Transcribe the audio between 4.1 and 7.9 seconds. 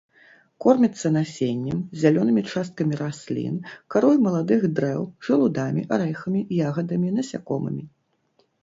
маладых дрэў, жалудамі, арэхамі, ягадамі, насякомымі.